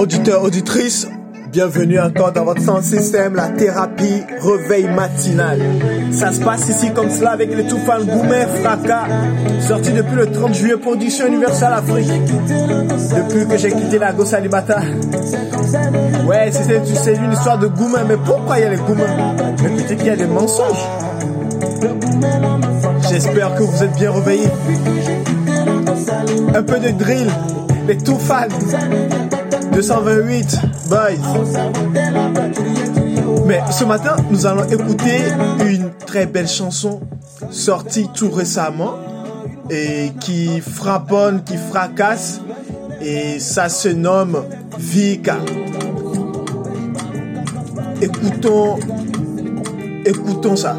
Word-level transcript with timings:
Auditeurs, 0.00 0.42
auditrices, 0.42 1.06
bienvenue 1.52 2.00
encore 2.00 2.32
dans 2.32 2.46
votre 2.46 2.62
son 2.62 2.80
système, 2.80 3.34
la 3.34 3.48
thérapie 3.48 4.22
réveil 4.40 4.88
matinal. 4.88 5.60
Ça 6.10 6.32
se 6.32 6.40
passe 6.40 6.70
ici 6.70 6.90
comme 6.94 7.10
cela 7.10 7.32
avec 7.32 7.54
le 7.54 7.64
Toufan 7.64 8.06
Goumet 8.06 8.46
Fracas, 8.62 9.08
sorti 9.60 9.92
depuis 9.92 10.16
le 10.16 10.32
30 10.32 10.54
juillet, 10.54 10.78
production 10.78 11.26
Universal 11.26 11.74
Afrique. 11.74 12.08
Depuis 12.08 13.46
que 13.46 13.58
j'ai 13.58 13.72
quitté 13.72 13.98
la 13.98 14.14
Gosse 14.14 14.32
Alibata. 14.32 14.80
Ouais, 16.26 16.50
c'est 16.50 17.14
une 17.16 17.32
histoire 17.32 17.58
de 17.58 17.66
Goumet, 17.66 18.04
mais 18.08 18.16
pourquoi 18.16 18.58
il 18.58 18.62
y 18.62 18.64
a 18.64 18.70
les 18.70 18.78
Mais 18.78 19.68
peut-être 19.68 19.96
qu'il 19.98 20.06
y 20.06 20.10
a 20.10 20.16
des 20.16 20.26
mensonges. 20.26 20.88
J'espère 23.10 23.54
que 23.54 23.64
vous 23.64 23.82
êtes 23.82 23.96
bien 23.96 24.12
réveillés. 24.12 24.48
Un 26.54 26.62
peu 26.62 26.78
de 26.78 26.88
drill, 26.88 27.28
les 27.86 27.98
Toufan. 27.98 28.48
228 29.72 30.58
boys. 30.88 31.00
Mais 33.46 33.60
ce 33.72 33.84
matin, 33.84 34.16
nous 34.30 34.46
allons 34.46 34.64
écouter 34.64 35.18
une 35.66 35.90
très 36.06 36.26
belle 36.26 36.48
chanson 36.48 37.00
sortie 37.50 38.08
tout 38.14 38.30
récemment 38.30 38.94
et 39.70 40.12
qui 40.20 40.60
frapponne, 40.60 41.42
qui 41.44 41.56
fracasse 41.56 42.40
et 43.00 43.38
ça 43.38 43.68
se 43.68 43.88
nomme 43.88 44.44
Vika. 44.78 45.38
Écoutons, 48.00 48.78
écoutons 50.04 50.56
ça. 50.56 50.76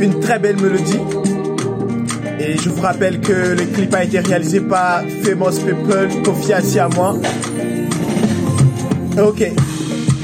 Une 0.00 0.20
très 0.20 0.38
belle 0.38 0.56
mélodie. 0.60 1.23
Et 2.40 2.56
je 2.58 2.68
vous 2.68 2.82
rappelle 2.82 3.20
que 3.20 3.32
le 3.32 3.64
clip 3.64 3.94
a 3.94 4.04
été 4.04 4.18
réalisé 4.20 4.60
par 4.60 5.02
Famous 5.22 5.58
People, 5.64 6.08
Kofi 6.24 6.52
moi. 6.94 7.16
Ok. 9.22 9.52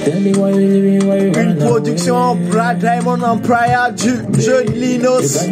Une 0.06 1.56
production 1.58 2.34
Brad 2.50 2.78
Diamond 2.78 3.22
Empire 3.22 3.92
du 3.96 4.40
jeune 4.40 4.72
Linos. 4.74 5.44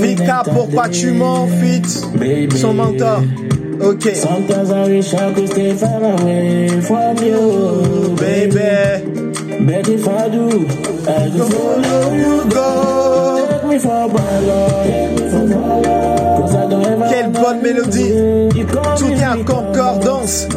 Vika, 0.00 0.42
pourquoi 0.44 0.88
tu 0.88 1.10
m'en 1.10 1.46
fit 1.46 1.82
son 2.56 2.74
mentor. 2.74 3.22
Ok. 3.82 4.08
Sometimes 4.14 4.70
I 4.70 4.88
wish 4.88 5.12
I 5.14 5.32
could 5.34 5.50
stay 5.50 5.74
far 5.74 6.02
away 6.02 6.68
from 6.82 7.16
you, 7.18 8.14
baby. 8.16 9.04
But 9.66 9.88
if 9.88 10.06
I 10.08 10.28
do, 10.30 10.48
I 11.06 11.30
could 11.30 11.52
follow 11.52 12.14
you 12.14 12.44
go. 12.48 13.49
Quelle 17.08 17.30
bonne 17.30 17.60
mélodie. 17.62 18.12
Tout 18.98 19.12
est 19.12 19.26
en 19.26 19.44
concordance. 19.44 20.48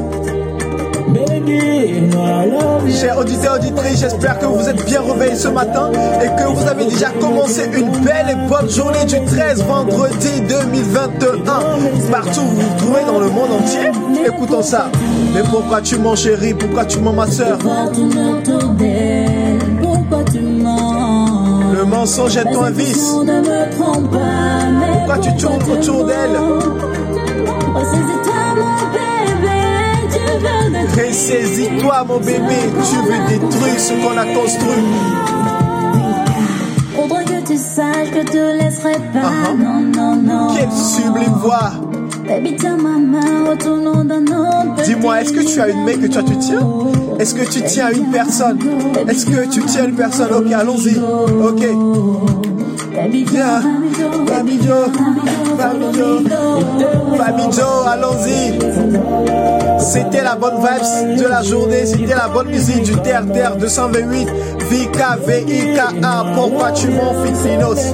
Chers 2.89 3.17
auditeurs, 3.19 3.55
auditrices, 3.57 3.99
j'espère 3.99 4.39
que 4.39 4.45
vous 4.45 4.67
êtes 4.67 4.83
bien 4.85 5.01
réveillés 5.01 5.35
ce 5.35 5.47
matin 5.49 5.91
et 6.23 6.41
que 6.41 6.47
vous 6.47 6.67
avez 6.67 6.85
déjà 6.85 7.09
commencé 7.11 7.69
une 7.77 7.91
belle 8.03 8.31
et 8.31 8.49
bonne 8.49 8.69
journée 8.69 9.05
du 9.05 9.23
13 9.23 9.63
vendredi 9.63 10.41
2021. 10.49 11.43
Partout 12.11 12.41
où 12.41 12.45
vous 12.45 12.61
vous 12.61 12.77
trouvez 12.77 13.05
dans 13.05 13.19
le 13.19 13.29
monde 13.29 13.51
entier, 13.61 13.91
écoutons 14.25 14.63
ça. 14.63 14.89
Mais 15.35 15.43
pourquoi 15.51 15.81
tu 15.81 15.97
mens 15.97 16.15
chérie? 16.15 16.55
Pourquoi 16.55 16.85
tu 16.85 16.99
mens 16.99 17.13
ma 17.13 17.27
soeur 17.27 17.59
Pourquoi 17.59 17.91
tu 20.31 20.39
mens? 20.39 21.22
Le 21.83 21.89
mensonge 21.89 22.37
est 22.37 22.45
ton 22.45 22.71
vice. 22.71 23.11
Pourquoi 24.93 25.17
tu 25.17 25.35
tournes 25.35 25.61
autour 25.69 26.05
d'elle 26.05 26.37
Ressaisis-toi 27.75 28.43
mon 28.55 28.71
bébé, 28.93 29.59
tu 30.13 30.23
veux 30.39 30.69
me 30.69 30.81
Ressaisis-toi 31.09 32.03
mon 32.07 32.19
bébé, 32.19 32.59
tu 32.89 32.95
veux 33.05 33.19
détruire 33.27 33.79
ce 33.79 33.93
qu'on 33.95 34.17
a 34.17 34.25
construit. 34.33 34.85
Faudrait 36.95 37.25
que 37.25 37.47
tu 37.47 37.57
saches 37.57 38.11
que 38.11 38.23
te 38.31 38.63
laisserai 38.63 38.93
pas 39.11 39.19
Uh-huh. 39.19 39.57
Non, 39.61 39.81
non, 39.81 40.15
non 40.15 40.47
Quelle 40.55 40.71
sublime 40.71 41.33
voix 41.33 41.71
Dis-moi, 44.85 45.21
est-ce 45.21 45.33
que 45.33 45.41
tu 45.41 45.61
as 45.61 45.67
une 45.69 45.83
main 45.83 45.97
que 45.97 46.07
toi 46.07 46.23
tu 46.23 46.37
tiens? 46.37 46.67
Est-ce 47.19 47.35
que 47.35 47.49
tu 47.49 47.61
tiens 47.63 47.87
à 47.87 47.91
une 47.91 48.11
personne? 48.11 48.59
Est-ce 49.07 49.25
que 49.25 49.45
tu 49.49 49.61
tiens 49.63 49.83
à 49.83 49.87
une 49.87 49.95
personne? 49.95 50.33
Ok, 50.33 50.51
allons-y. 50.51 50.97
Ok. 50.97 51.65
Baby 52.95 53.25
Joe, 53.25 54.89
Baby 57.17 57.43
Joe, 57.51 57.87
allons-y. 57.87 58.59
C'était 59.79 60.23
la 60.23 60.35
bonne 60.35 60.57
vibes 60.57 61.17
de 61.17 61.27
la 61.27 61.41
journée, 61.41 61.85
c'était 61.85 62.15
la 62.15 62.27
bonne 62.29 62.47
musique 62.47 62.83
du 62.83 62.95
Terre 63.01 63.23
Terre 63.33 63.57
228, 63.57 64.27
Vika, 64.69 65.17
V-I-K-A, 65.25 66.25
pourquoi 66.35 66.71
tu 66.71 66.87
m'en 66.89 67.13
Filipinos 67.23 67.93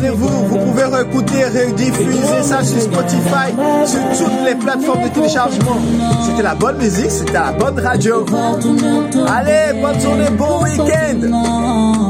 Abonnez-vous, 0.00 0.46
vous 0.46 0.56
pouvez 0.56 0.84
réécouter, 0.84 1.44
rediffuser 1.44 2.42
ça 2.42 2.64
sur 2.64 2.80
Spotify, 2.80 3.52
sur 3.84 4.00
toutes 4.24 4.46
les 4.46 4.54
plateformes 4.54 5.02
de 5.04 5.08
téléchargement. 5.08 5.76
C'était 6.24 6.42
la 6.42 6.54
bonne 6.54 6.78
musique, 6.78 7.10
c'était 7.10 7.34
la 7.34 7.52
bonne 7.52 7.78
radio. 7.78 8.24
Allez, 9.28 9.78
bonne 9.78 10.00
journée, 10.00 10.30
bon 10.30 10.62
week-end. 10.62 12.00